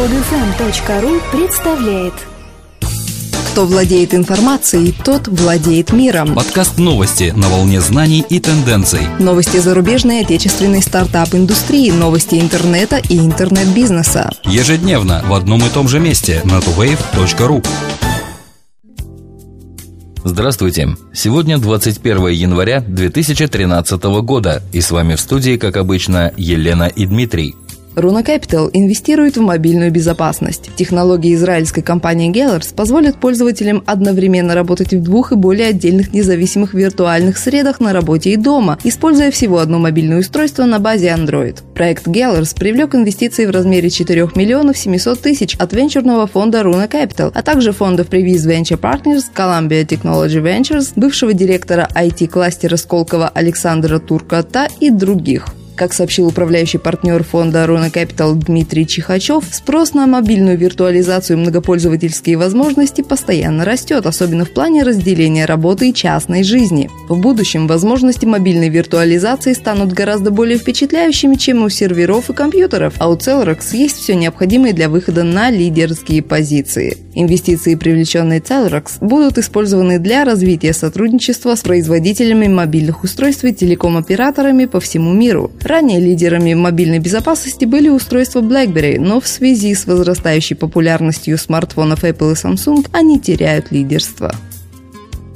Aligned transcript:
Подфм.ру 0.00 1.20
представляет 1.30 2.14
Кто 3.52 3.66
владеет 3.66 4.14
информацией, 4.14 4.94
тот 5.04 5.28
владеет 5.28 5.92
миром. 5.92 6.34
Подкаст 6.34 6.78
новости 6.78 7.34
на 7.36 7.50
волне 7.50 7.82
знаний 7.82 8.24
и 8.26 8.40
тенденций. 8.40 9.00
Новости 9.18 9.58
зарубежной 9.58 10.20
и 10.20 10.22
отечественной 10.22 10.80
стартап-индустрии, 10.80 11.90
новости 11.90 12.36
интернета 12.36 12.96
и 12.96 13.18
интернет-бизнеса. 13.18 14.30
Ежедневно 14.44 15.22
в 15.26 15.34
одном 15.34 15.66
и 15.66 15.68
том 15.68 15.86
же 15.86 16.00
месте 16.00 16.40
на 16.44 16.60
tuwave.ru. 16.60 17.62
Здравствуйте! 20.24 20.96
Сегодня 21.12 21.58
21 21.58 22.28
января 22.28 22.80
2013 22.80 24.02
года, 24.22 24.62
и 24.72 24.80
с 24.80 24.92
вами 24.92 25.14
в 25.16 25.20
студии, 25.20 25.58
как 25.58 25.76
обычно, 25.76 26.32
Елена 26.38 26.84
и 26.84 27.04
Дмитрий. 27.04 27.54
Руна 28.00 28.22
Capital 28.22 28.70
инвестирует 28.72 29.36
в 29.36 29.42
мобильную 29.42 29.90
безопасность. 29.92 30.70
Технологии 30.76 31.34
израильской 31.34 31.82
компании 31.82 32.32
Gellers 32.32 32.74
позволят 32.74 33.20
пользователям 33.20 33.82
одновременно 33.84 34.54
работать 34.54 34.94
в 34.94 35.02
двух 35.02 35.32
и 35.32 35.36
более 35.36 35.68
отдельных 35.68 36.14
независимых 36.14 36.72
виртуальных 36.72 37.36
средах 37.36 37.78
на 37.78 37.92
работе 37.92 38.32
и 38.32 38.36
дома, 38.36 38.78
используя 38.84 39.30
всего 39.30 39.58
одно 39.58 39.78
мобильное 39.78 40.20
устройство 40.20 40.64
на 40.64 40.78
базе 40.78 41.08
Android. 41.08 41.58
Проект 41.74 42.06
Gellers 42.06 42.56
привлек 42.58 42.94
инвестиции 42.94 43.44
в 43.44 43.50
размере 43.50 43.90
4 43.90 44.30
миллионов 44.34 44.78
700 44.78 45.20
тысяч 45.20 45.54
от 45.56 45.72
венчурного 45.74 46.26
фонда 46.26 46.60
Runa 46.60 46.90
Capital, 46.90 47.30
а 47.34 47.42
также 47.42 47.72
фондов 47.72 48.08
Previs 48.08 48.46
Venture 48.46 48.80
Partners, 48.80 49.24
Columbia 49.36 49.84
Technology 49.86 50.42
Ventures, 50.42 50.92
бывшего 50.96 51.34
директора 51.34 51.86
IT-кластера 51.94 52.76
Сколково 52.76 53.28
Александра 53.28 53.98
Туркота 53.98 54.68
и 54.80 54.88
других. 54.88 55.44
Как 55.80 55.94
сообщил 55.94 56.26
управляющий 56.26 56.76
партнер 56.76 57.24
фонда 57.24 57.66
Рона 57.66 57.86
Capital 57.86 58.34
Дмитрий 58.34 58.86
Чихачев, 58.86 59.44
спрос 59.50 59.94
на 59.94 60.06
мобильную 60.06 60.58
виртуализацию 60.58 61.38
и 61.38 61.40
многопользовательские 61.40 62.36
возможности 62.36 63.00
постоянно 63.00 63.64
растет, 63.64 64.04
особенно 64.04 64.44
в 64.44 64.50
плане 64.50 64.82
разделения 64.82 65.46
работы 65.46 65.88
и 65.88 65.94
частной 65.94 66.42
жизни. 66.42 66.90
В 67.08 67.18
будущем 67.18 67.66
возможности 67.66 68.26
мобильной 68.26 68.68
виртуализации 68.68 69.54
станут 69.54 69.94
гораздо 69.94 70.30
более 70.30 70.58
впечатляющими, 70.58 71.36
чем 71.36 71.64
у 71.64 71.70
серверов 71.70 72.28
и 72.28 72.34
компьютеров, 72.34 72.96
а 72.98 73.08
у 73.08 73.16
Cellrox 73.16 73.74
есть 73.74 74.00
все 74.00 74.14
необходимое 74.14 74.74
для 74.74 74.90
выхода 74.90 75.24
на 75.24 75.48
лидерские 75.48 76.22
позиции. 76.22 76.98
Инвестиции, 77.14 77.74
привлеченные 77.74 78.40
Cellrox, 78.40 78.98
будут 79.00 79.38
использованы 79.38 79.98
для 79.98 80.24
развития 80.24 80.74
сотрудничества 80.74 81.54
с 81.54 81.62
производителями 81.62 82.48
мобильных 82.48 83.02
устройств 83.02 83.44
и 83.44 83.54
телеком-операторами 83.54 84.66
по 84.66 84.78
всему 84.78 85.14
миру. 85.14 85.50
Ранее 85.70 86.00
лидерами 86.00 86.52
мобильной 86.52 86.98
безопасности 86.98 87.64
были 87.64 87.88
устройства 87.88 88.40
BlackBerry, 88.40 88.98
но 88.98 89.20
в 89.20 89.28
связи 89.28 89.72
с 89.72 89.86
возрастающей 89.86 90.56
популярностью 90.56 91.38
смартфонов 91.38 92.02
Apple 92.02 92.32
и 92.32 92.34
Samsung 92.34 92.88
они 92.90 93.20
теряют 93.20 93.70
лидерство. 93.70 94.34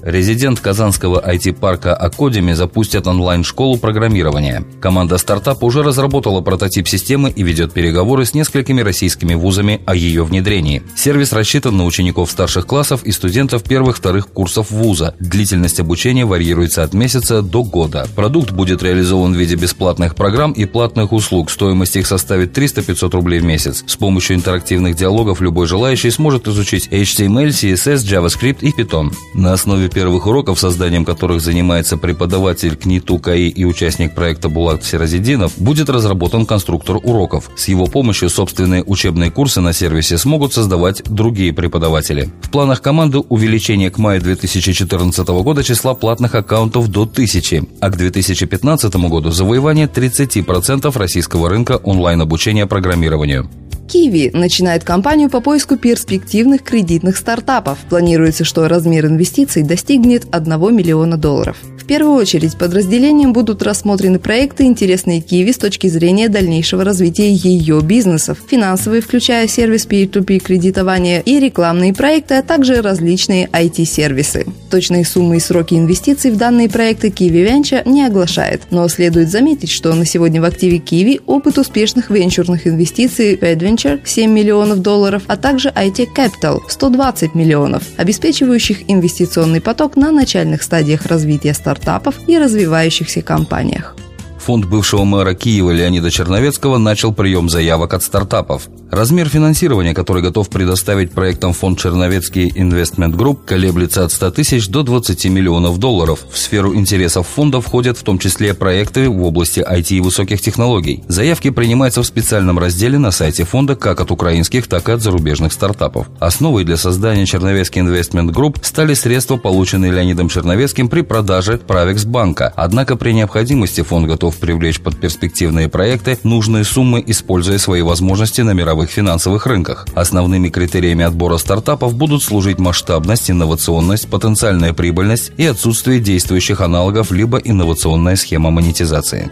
Резидент 0.05 0.60
казанского 0.60 1.19
IT-парка 1.19 1.94
Акодеми 1.94 2.52
запустят 2.52 3.06
онлайн-школу 3.06 3.78
программирования. 3.78 4.62
Команда 4.78 5.16
стартапа 5.16 5.64
уже 5.64 5.83
разработала 5.83 6.42
прототип 6.42 6.86
системы 6.86 7.30
и 7.30 7.42
ведет 7.42 7.72
переговоры 7.72 8.27
с 8.27 8.34
несколькими 8.34 8.82
российскими 8.82 9.32
вузами 9.32 9.80
о 9.86 9.94
ее 9.94 10.25
внедрении. 10.25 10.82
Сервис 10.94 11.32
рассчитан 11.32 11.78
на 11.78 11.86
учеников 11.86 12.30
старших 12.30 12.66
классов 12.66 13.02
и 13.05 13.12
студентов 13.12 13.62
первых-вторых 13.62 14.28
курсов 14.28 14.70
вуза. 14.70 15.14
Длительность 15.20 15.80
обучения 15.80 16.27
варьируется 16.27 16.82
от 16.82 16.92
месяца 16.92 17.41
до 17.41 17.62
года. 17.62 18.06
Продукт 18.14 18.50
будет 18.50 18.82
реализован 18.82 19.32
в 19.32 19.38
виде 19.38 19.55
бесплатных 19.55 20.16
программ 20.16 20.52
и 20.52 20.66
платных 20.66 21.14
услуг. 21.14 21.50
Стоимость 21.50 21.97
их 21.97 22.06
составит 22.06 22.56
300-500 22.58 23.10
рублей 23.10 23.41
в 23.41 23.44
месяц. 23.44 23.82
С 23.86 23.97
помощью 23.97 24.36
интерактивных 24.36 24.97
диалогов 24.97 25.41
любой 25.41 25.66
желающий 25.66 26.10
сможет 26.10 26.47
изучить 26.47 26.88
HTML, 26.88 27.48
CSS, 27.48 28.05
JavaScript 28.05 28.58
и 28.60 28.70
Python. 28.70 29.10
На 29.32 29.55
основе 29.55 29.88
первых 29.95 30.27
уроков, 30.27 30.59
созданием 30.59 31.05
которых 31.05 31.41
занимается 31.41 31.97
преподаватель 31.97 32.77
КНИТУ 32.77 33.19
КАИ 33.19 33.49
и 33.49 33.65
участник 33.65 34.15
проекта 34.15 34.49
Булат 34.49 34.84
Сиразидинов, 34.84 35.56
будет 35.56 35.88
разработан 35.88 36.44
конструктор 36.44 36.97
уроков. 36.97 37.50
С 37.56 37.69
его 37.69 37.87
помощью 37.87 38.28
собственные 38.28 38.82
учебные 38.82 39.31
курсы 39.31 39.60
на 39.60 39.72
сервисе 39.72 40.19
смогут 40.19 40.53
создавать 40.53 41.03
другие 41.05 41.53
преподаватели. 41.53 42.28
В 42.43 42.50
планах 42.50 42.82
команды 42.82 43.21
увеличение 43.21 43.91
к 43.91 43.99
маю 43.99 44.21
2014 44.21 45.27
года 45.28 45.62
числа 45.62 45.94
платных 45.94 46.34
аккаунтов 46.34 46.88
до 46.88 47.03
1000, 47.03 47.62
а 47.81 47.91
к 47.91 47.97
2015 47.97 48.94
году 48.97 49.31
завоевание 49.31 49.87
30% 49.87 50.99
российского 50.99 51.49
рынка 51.49 51.76
онлайн-обучения 51.76 52.66
программированию. 52.66 53.49
Киви 53.87 54.31
начинает 54.32 54.82
кампанию 54.82 55.31
по 55.31 55.41
поиску 55.41 55.76
перспективных 55.76 56.62
кредитных 56.62 57.16
стартапов. 57.16 57.78
Планируется, 57.88 58.44
что 58.44 58.66
размер 58.66 59.06
инвестиций 59.06 59.62
достигнет 59.62 59.84
1 60.31 60.75
миллиона 60.75 61.17
долларов. 61.17 61.56
В 61.84 61.87
первую 61.87 62.17
очередь 62.17 62.56
подразделением 62.56 63.34
будут 63.34 63.62
рассмотрены 63.62 64.19
проекты, 64.19 64.65
интересные 64.65 65.21
Киви 65.21 65.53
с 65.53 65.59
точки 65.59 65.87
зрения 65.87 66.31
дальнейшего 66.31 66.83
развития 66.83 67.31
ее 67.31 67.83
бизнесов, 67.83 68.39
финансовые, 68.49 69.03
включая 69.03 69.47
сервис 69.49 69.87
P2P 69.87 70.39
кредитования 70.39 71.21
и 71.21 71.39
рекламные 71.39 71.93
проекты, 71.93 72.37
а 72.37 72.43
также 72.43 72.81
различные 72.81 73.50
IT-сервисы. 73.53 74.47
Точные 74.75 75.05
суммы 75.05 75.37
и 75.37 75.39
сроки 75.39 75.75
инвестиций 75.75 76.33
в 76.33 76.37
данные 76.37 76.69
проекты 76.69 77.07
Kiwi 77.07 77.47
Venture 77.49 77.89
не 77.89 78.05
оглашает, 78.05 78.62
но 78.73 78.89
следует 78.89 79.31
заметить, 79.31 79.71
что 79.71 79.95
на 79.95 80.05
сегодня 80.05 80.43
в 80.43 80.45
активе 80.45 80.79
Kiwi 80.79 81.23
опыт 81.27 81.59
успешных 81.59 82.11
венчурных 82.11 82.67
инвестиций 82.67 83.37
Adventure 83.37 84.01
7 84.05 84.29
миллионов 84.29 84.83
долларов, 84.83 85.23
а 85.29 85.37
также 85.37 85.69
IT 85.69 86.09
Capital 86.17 86.59
120 86.67 87.37
миллионов, 87.37 87.85
обеспечивающих 87.97 88.91
инвестиционный 88.91 89.61
поток 89.61 89.95
на 89.95 90.11
начальных 90.11 90.65
стадиях 90.65 91.06
развития 91.06 91.55
стартапов 91.55 92.17
и 92.27 92.37
развивающихся 92.37 93.23
компаниях. 93.23 93.95
Фонд 94.41 94.67
бывшего 94.67 95.05
мэра 95.05 95.35
Киева 95.35 95.71
Леонида 95.71 96.11
Черновецкого 96.11 96.79
начал 96.79 97.15
прием 97.15 97.49
заявок 97.49 97.95
от 97.95 98.03
стартапов. 98.03 98.69
Размер 98.94 99.28
финансирования, 99.28 99.93
который 99.93 100.22
готов 100.22 100.49
предоставить 100.49 101.10
проектам 101.10 101.53
фонд 101.53 101.81
Черновецкий 101.81 102.49
Investment 102.49 103.16
Group, 103.16 103.41
колеблется 103.44 104.05
от 104.05 104.12
100 104.12 104.31
тысяч 104.31 104.69
до 104.69 104.84
20 104.84 105.25
миллионов 105.25 105.78
долларов. 105.78 106.21
В 106.31 106.38
сферу 106.38 106.72
интересов 106.77 107.27
фонда 107.27 107.60
входят 107.60 107.99
в 107.99 108.05
том 108.05 108.21
числе 108.21 108.55
проекты 108.55 109.09
в 109.09 109.21
области 109.25 109.59
IT 109.59 109.97
и 109.97 110.00
высоких 110.00 110.41
технологий. 110.41 111.03
Заявки 111.09 111.50
принимаются 111.50 112.05
в 112.05 112.06
специальном 112.06 112.56
разделе 112.60 112.97
на 112.99 113.10
сайте 113.10 113.43
фонда 113.43 113.75
как 113.75 114.00
от 114.00 114.12
украинских, 114.12 114.69
так 114.69 114.88
и 114.88 114.93
от 114.93 115.03
зарубежных 115.03 115.53
стартапов. 115.53 116.06
Основой 116.21 116.62
для 116.62 116.76
создания 116.76 117.26
Черновецкий 117.26 117.82
Investment 117.82 118.31
Group 118.31 118.59
стали 118.62 118.94
средства, 118.94 119.37
полученные 119.37 119.91
Леонидом 119.91 120.28
Черновецким 120.28 120.88
при 120.88 121.00
продаже 121.00 121.59
Правекс 121.59 122.05
банка. 122.05 122.53
Однако 122.55 122.94
при 122.94 123.11
необходимости 123.11 123.81
фонд 123.81 124.06
готов 124.06 124.37
привлечь 124.37 124.78
под 124.78 125.00
перспективные 125.00 125.69
проекты 125.69 126.16
нужные 126.22 126.62
суммы, 126.62 127.03
используя 127.05 127.59
свои 127.59 127.82
возможности 127.82 128.43
на 128.43 128.53
мировых 128.53 128.84
финансовых 128.91 129.47
рынках. 129.47 129.87
Основными 129.95 130.49
критериями 130.49 131.05
отбора 131.05 131.39
стартапов 131.39 131.95
будут 131.95 132.22
служить 132.22 132.59
масштабность, 132.59 133.31
инновационность, 133.31 134.09
потенциальная 134.09 134.72
прибыльность 134.72 135.33
и 135.37 135.47
отсутствие 135.47 136.00
действующих 136.00 136.61
аналогов 136.61 137.11
либо 137.11 137.39
инновационная 137.39 138.17
схема 138.17 138.50
монетизации. 138.50 139.31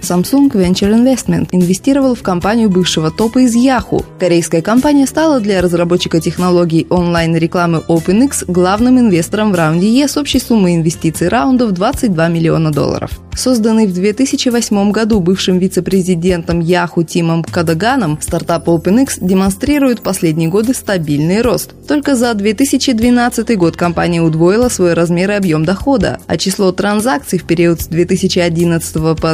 Samsung 0.00 0.50
Venture 0.50 0.92
Investment 0.92 1.48
инвестировал 1.52 2.14
в 2.14 2.22
компанию 2.22 2.70
бывшего 2.70 3.10
топа 3.10 3.40
из 3.40 3.54
Yahoo. 3.54 4.04
Корейская 4.18 4.62
компания 4.62 5.06
стала 5.06 5.40
для 5.40 5.60
разработчика 5.60 6.20
технологий 6.20 6.86
онлайн-рекламы 6.90 7.82
OpenX 7.88 8.44
главным 8.46 8.98
инвестором 8.98 9.52
в 9.52 9.54
раунде 9.54 9.88
Е 9.88 10.08
с 10.08 10.16
общей 10.16 10.38
суммой 10.38 10.76
инвестиций 10.76 11.28
раунда 11.28 11.66
в 11.66 11.72
22 11.72 12.28
миллиона 12.28 12.70
долларов. 12.70 13.10
Созданный 13.38 13.86
в 13.86 13.94
2008 13.94 14.90
году 14.90 15.20
бывшим 15.20 15.58
вице-президентом 15.58 16.58
Yahoo 16.58 17.04
Тимом 17.04 17.44
Кадаганом, 17.44 18.18
стартап 18.20 18.66
OpenX 18.66 19.18
демонстрирует 19.20 20.00
последние 20.00 20.48
годы 20.48 20.74
стабильный 20.74 21.40
рост. 21.40 21.70
Только 21.86 22.16
за 22.16 22.34
2012 22.34 23.56
год 23.56 23.76
компания 23.76 24.20
удвоила 24.22 24.68
свой 24.68 24.94
размер 24.94 25.30
и 25.30 25.34
объем 25.34 25.64
дохода, 25.64 26.18
а 26.26 26.36
число 26.36 26.72
транзакций 26.72 27.38
в 27.38 27.44
период 27.44 27.80
с 27.80 27.86
2011 27.86 28.92
по 29.16 29.30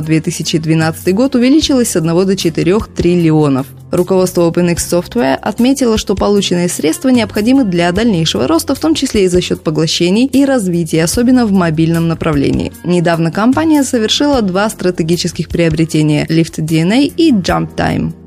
2012 0.59 1.15
год 1.15 1.35
увеличилось 1.35 1.91
с 1.91 1.97
1 1.97 2.27
до 2.27 2.37
4 2.37 2.79
триллионов. 2.97 3.67
Руководство 3.91 4.51
OpenX 4.51 4.77
Software 4.77 5.37
отметило, 5.37 5.99
что 5.99 6.15
полученные 6.15 6.69
средства 6.69 7.11
необходимы 7.11 7.65
для 7.65 7.93
дальнейшего 7.93 8.49
роста, 8.49 8.75
в 8.75 8.81
том 8.81 8.95
числе 8.95 9.25
и 9.25 9.29
за 9.29 9.41
счет 9.41 9.63
поглощений 9.63 10.27
и 10.27 10.45
развития, 10.45 11.05
особенно 11.05 11.47
в 11.47 11.53
мобильном 11.53 12.09
направлении. 12.09 12.73
Недавно 12.85 13.31
компания 13.31 13.85
совершила 13.85 14.43
два 14.43 14.69
стратегических 14.69 15.49
приобретения– 15.49 16.27
Lift 16.29 16.59
DNA 16.59 17.13
и 17.17 17.33
Jump 17.33 17.77
Time. 17.77 18.24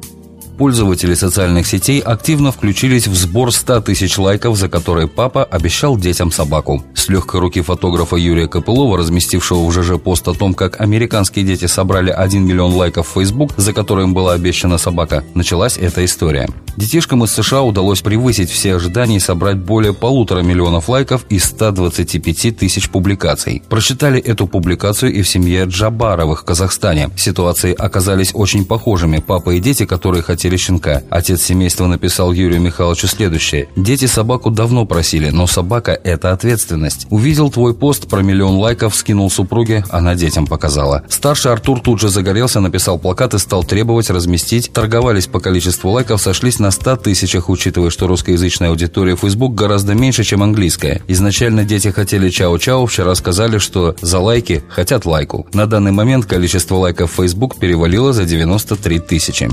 Пользователи 0.57 1.13
социальных 1.13 1.68
сетей 1.68 2.00
активно 2.00 2.51
включились 2.51 3.07
в 3.07 3.15
сбор 3.15 3.51
100 3.51 3.81
тысяч 3.81 4.18
лайков, 4.18 4.57
за 4.57 4.69
которые 4.69 5.07
папа 5.07 5.44
обещал 5.44 5.98
детям 5.98 6.31
собаку. 6.31 6.83
с 6.95 7.09
легкой 7.09 7.42
руки 7.42 7.62
фотографа 7.62 8.15
Юрия 8.15 8.48
Копылова, 8.48 8.98
разместившего 8.98 9.65
в 9.65 9.71
ЖЖ 9.71 10.00
пост 10.01 10.27
о 10.27 10.33
том, 10.33 10.56
как 10.56 10.81
американские 10.81 11.45
дети 11.45 11.68
собрали 11.68 12.09
1 12.09 12.44
миллион 12.44 12.74
лайков 12.74 13.07
в 13.07 13.13
Facebook, 13.13 13.51
за 13.56 13.71
которым 13.71 14.15
была 14.15 14.33
обещана 14.33 14.80
собака, 14.80 15.24
началась 15.36 15.77
эта 15.77 16.04
история. 16.04 16.50
Детишкам 16.77 17.24
из 17.24 17.31
США 17.31 17.63
удалось 17.63 18.01
превысить 18.01 18.51
все 18.51 18.75
ожидания 18.75 19.18
и 19.18 19.19
собрать 19.19 19.57
более 19.57 19.94
полутора 19.94 20.42
миллионов 20.42 20.89
лайков 20.89 21.25
и 21.30 21.39
125 21.39 22.57
тысяч 22.57 22.89
публикаций. 22.89 23.63
Прочитали 23.68 24.19
эту 24.19 24.45
публикацию 24.48 25.12
и 25.12 25.24
в 25.24 25.27
семье 25.27 25.65
Джабаровых 25.65 26.42
в 26.42 26.45
Казахстане. 26.45 27.09
Ситуации 27.18 27.74
оказались 27.74 28.31
очень 28.33 28.63
похожими. 28.63 29.24
Папа 29.25 29.56
и 29.56 29.59
дети, 29.59 29.86
которые 29.86 30.21
хотели 30.21 30.47
щенка. 30.56 31.02
Отец 31.10 31.42
семейства 31.42 31.88
написал 31.88 32.32
Юрию 32.32 32.62
Михайловичу 32.62 33.08
следующее. 33.08 33.70
«Дети 33.76 34.06
собаку 34.06 34.52
давно 34.52 34.86
просили, 34.86 35.30
но 35.32 35.48
собака– 35.48 36.00
это 36.04 36.32
ответственность. 36.32 37.08
Увидел 37.10 37.50
твой 37.50 37.74
пост 37.74 38.08
про 38.08 38.22
миллион 38.22 38.58
лайков, 38.58 38.96
скинул 38.96 39.32
супруге, 39.32 39.84
она 39.90 40.14
детям 40.14 40.46
показала. 40.46 41.04
Старший 41.10 41.52
Артур 41.52 41.80
тут 41.80 42.00
же 42.00 42.10
загорелся, 42.10 42.60
написал 42.60 43.00
плакат 43.00 43.34
и 43.34 43.40
стал 43.40 43.64
требовать 43.64 44.12
разместить. 44.12 44.72
Торговались 44.72 45.26
по 45.26 45.40
количеству 45.40 45.90
лайков, 45.90 46.22
сошлись 46.22 46.60
на 46.60 46.68
на 46.68 46.72
100 46.72 46.98
тысячах, 46.98 47.48
учитывая, 47.48 47.90
что 47.90 48.08
русскоязычная 48.08 48.72
аудитория 48.72 49.16
Facebook 49.16 49.56
гораздо 49.56 49.94
меньше, 49.94 50.26
чем 50.26 50.44
английская. 50.44 51.02
Изначально 51.08 51.64
дети 51.64 51.88
хотели 51.92 52.30
чао-чао, 52.30 52.86
вчера 52.86 53.16
сказали, 53.16 53.58
что 53.58 53.96
за 54.02 54.20
лайки 54.20 54.66
хотят 54.68 55.06
лайку. 55.06 55.48
На 55.54 55.66
данный 55.66 55.94
момент 55.94 56.26
количество 56.26 56.76
лайков 56.76 57.14
в 57.14 57.16
Facebook 57.16 57.58
перевалило 57.58 58.12
за 58.12 58.26
93 58.26 59.00
тысячи. 59.00 59.50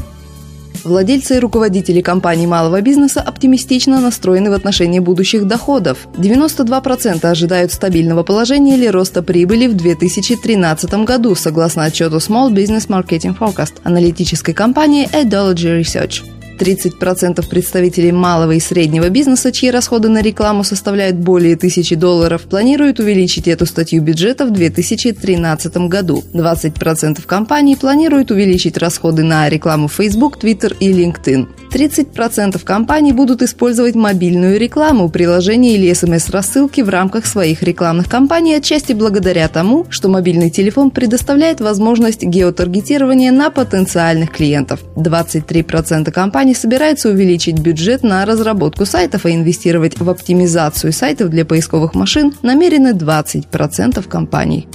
Владельцы 0.85 1.37
и 1.37 1.39
руководители 1.39 2.03
компаний 2.03 2.47
малого 2.47 2.81
бизнеса 2.83 3.23
оптимистично 3.23 4.01
настроены 4.01 4.51
в 4.51 4.53
отношении 4.53 4.99
будущих 4.99 5.47
доходов. 5.47 6.07
92% 6.17 7.25
ожидают 7.25 7.73
стабильного 7.73 8.23
положения 8.23 8.75
или 8.75 8.87
роста 8.87 9.23
прибыли 9.23 9.67
в 9.67 9.75
2013 9.75 10.93
году, 11.05 11.35
согласно 11.35 11.85
отчету 11.85 12.17
Small 12.17 12.53
Business 12.53 12.89
Marketing 12.89 13.37
Forecast 13.37 13.75
аналитической 13.83 14.53
компании 14.53 15.09
Adology 15.13 15.81
Research. 15.81 16.34
30% 16.59 17.49
представителей 17.49 18.13
малого 18.13 18.53
и 18.53 18.61
среднего 18.61 19.09
бизнеса, 19.09 19.53
чьи 19.53 19.71
расходы 19.71 20.09
на 20.09 20.23
рекламу 20.23 20.65
составляют 20.65 21.17
более 21.17 21.57
тысячи 21.57 21.95
долларов, 21.95 22.43
планируют 22.43 23.01
увеличить 23.01 23.49
эту 23.49 23.67
статью 23.67 24.03
бюджета 24.03 24.47
в 24.47 24.51
2013 24.51 25.77
году. 25.89 26.23
20% 26.33 27.25
компаний 27.27 27.77
планируют 27.77 28.31
увеличить 28.31 28.79
расходы 28.79 29.23
на 29.23 29.49
рекламу 29.49 29.89
Facebook, 29.89 30.43
Twitter 30.43 30.77
и 30.79 30.93
LinkedIn. 30.93 31.49
30% 31.75 32.63
компаний 32.63 33.13
будут 33.13 33.43
использовать 33.43 33.97
мобильную 33.97 34.61
рекламу, 34.61 35.09
приложения 35.09 35.75
или 35.75 35.93
смс-рассылки 35.93 36.83
в 36.83 36.89
рамках 36.89 37.27
своих 37.27 37.65
рекламных 37.65 38.09
кампаний, 38.09 38.57
отчасти 38.57 38.93
благодаря 38.93 39.49
тому, 39.49 39.85
что 39.91 40.09
мобильный 40.09 40.51
телефон 40.51 40.93
предоставляет 40.93 41.61
возможность 41.61 42.23
геотаргетирования 42.23 43.33
на 43.33 43.51
потенциальных 43.51 44.31
клиентов. 44.31 44.85
23% 44.95 46.13
компаний 46.13 46.44
собираются 46.53 47.09
увеличить 47.09 47.59
бюджет 47.59 48.03
на 48.03 48.27
разработку 48.27 48.85
сайтов, 48.85 49.25
а 49.25 49.31
инвестировать 49.31 49.99
в 49.99 50.11
оптимизацию 50.11 50.93
сайтов 50.93 51.31
для 51.31 51.47
поисковых 51.47 51.95
машин 51.95 52.35
намерены 52.43 52.93
20% 52.93 54.07
компаний. 54.09 54.69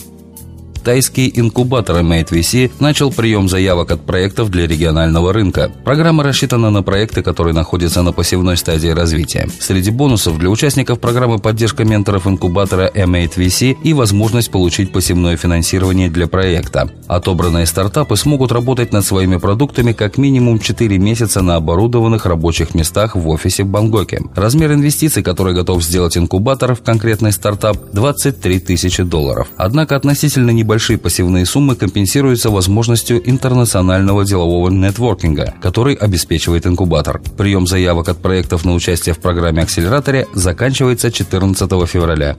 Тайский 0.89 1.31
инкубатор 1.35 1.97
Made 1.97 2.29
VC 2.29 2.71
начал 2.79 3.11
прием 3.11 3.47
заявок 3.47 3.91
от 3.91 4.01
проектов 4.07 4.49
для 4.49 4.65
регионального 4.65 5.31
рынка. 5.31 5.71
Программа 5.83 6.23
рассчитана 6.23 6.71
на 6.71 6.81
проекты, 6.81 7.21
которые 7.21 7.53
находятся 7.53 8.01
на 8.01 8.11
пассивной 8.11 8.57
стадии 8.57 8.87
развития. 8.87 9.47
Среди 9.59 9.91
бонусов 9.91 10.39
для 10.39 10.49
участников 10.49 10.99
программы 10.99 11.37
поддержка 11.37 11.85
менторов 11.85 12.25
инкубатора 12.25 12.89
M8 12.91 13.35
VC 13.35 13.77
и 13.83 13.93
возможность 13.93 14.49
получить 14.49 14.91
пассивное 14.91 15.37
финансирование 15.37 16.09
для 16.09 16.25
проекта. 16.25 16.89
Отобранные 17.07 17.67
стартапы 17.67 18.15
смогут 18.15 18.51
работать 18.51 18.91
над 18.91 19.05
своими 19.05 19.37
продуктами 19.37 19.91
как 19.91 20.17
минимум 20.17 20.57
4 20.57 20.97
месяца 20.97 21.43
на 21.43 21.57
оборудованных 21.57 22.25
рабочих 22.25 22.73
местах 22.73 23.15
в 23.15 23.27
офисе 23.29 23.63
в 23.63 23.67
Бангкоке. 23.67 24.21
Размер 24.33 24.73
инвестиций, 24.73 25.21
который 25.21 25.53
готов 25.53 25.83
сделать 25.83 26.17
инкубатор 26.17 26.73
в 26.73 26.81
конкретный 26.81 27.31
стартап– 27.31 27.77
23 27.93 28.59
тысячи 28.59 29.03
долларов. 29.03 29.49
Однако 29.55 29.95
относительно 29.95 30.49
не 30.49 30.63
небольшие 30.79 30.97
пассивные 30.97 31.45
суммы 31.45 31.75
компенсируются 31.75 32.49
возможностью 32.49 33.21
интернационального 33.29 34.23
делового 34.23 34.69
нетворкинга, 34.69 35.53
который 35.61 35.93
обеспечивает 35.93 36.65
инкубатор. 36.65 37.21
Прием 37.37 37.67
заявок 37.67 38.07
от 38.07 38.21
проектов 38.21 38.63
на 38.63 38.73
участие 38.73 39.13
в 39.13 39.19
программе 39.19 39.61
«Акселераторе» 39.61 40.25
заканчивается 40.33 41.11
14 41.11 41.69
февраля. 41.85 42.37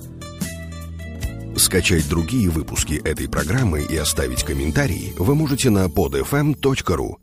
Скачать 1.55 2.09
другие 2.09 2.49
выпуски 2.49 2.95
этой 3.05 3.29
программы 3.29 3.83
и 3.83 3.95
оставить 3.99 4.43
комментарии 4.43 5.13
вы 5.19 5.35
можете 5.35 5.69
на 5.69 5.85
podfm.ru. 5.89 7.17